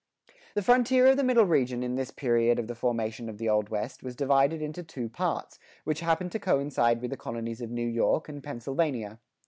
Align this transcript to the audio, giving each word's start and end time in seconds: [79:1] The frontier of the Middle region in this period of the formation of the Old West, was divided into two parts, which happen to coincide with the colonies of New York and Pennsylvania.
[79:1] 0.27 0.33
The 0.55 0.61
frontier 0.63 1.05
of 1.11 1.17
the 1.17 1.23
Middle 1.23 1.45
region 1.45 1.83
in 1.83 1.93
this 1.93 2.09
period 2.09 2.57
of 2.57 2.65
the 2.65 2.73
formation 2.73 3.29
of 3.29 3.37
the 3.37 3.47
Old 3.47 3.69
West, 3.69 4.01
was 4.01 4.15
divided 4.15 4.59
into 4.59 4.81
two 4.81 5.09
parts, 5.09 5.59
which 5.83 5.99
happen 5.99 6.27
to 6.31 6.39
coincide 6.39 7.01
with 7.03 7.11
the 7.11 7.17
colonies 7.17 7.61
of 7.61 7.69
New 7.69 7.87
York 7.87 8.27
and 8.27 8.43
Pennsylvania. 8.43 9.19